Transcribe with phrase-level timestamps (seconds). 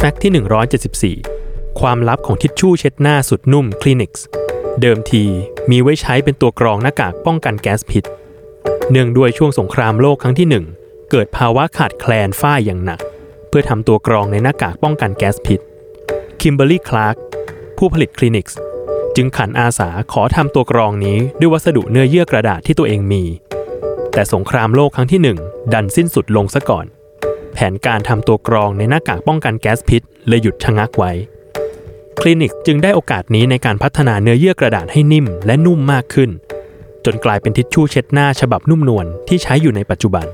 [0.00, 4.24] Fact ที่ 174 ความลับของทิชชู่เช็ดหน้าสุดนุ่ม Kleenex
[4.80, 5.24] เดิมที
[5.70, 8.04] มีไว้ใช้เป็นตัวกรองหน้ากากป้องกันแก๊สพิษ
[8.90, 10.48] เนื่องด้วยช่วงสงครามโลกครั้งที่
[10.78, 13.00] 1 เกิดภาวะขาดแคลนฝ้ายอย่างหนัก
[13.48, 15.60] เพื่อทำตัวกรองในหน้ากากป้องกันแก๊สพิษ
[16.40, 17.16] Kimberly-Clark
[17.78, 18.58] ผู้ผลิต Kleenex
[19.16, 23.24] จึงขันอาสาขอทำตัวกรองนี้ด้วยวัสดุเนื้อเยื่อกระดาษที่ตัวเองมี
[24.12, 26.86] แต่สงครามโลกครั้งที่ 1 ดันสิ้นสุดลงซะก่อน
[27.58, 31.12] ผนการทำตัวกรองในหน้ากากป้องกันแก๊สพิษเลยหยุดชะงักไว้
[32.20, 36.30] คลินิกจึงได้โอกาสนี้ในการพัฒนาเนื้อเยื่อกระดาษให้นิ่มและนุ่มมากขึ้น
[37.04, 40.26] จนกลายเป็นทิชชู่เช็ดหน้าฉบับนุ่มนวลที่ใช้อยู่ในปัจจุบัน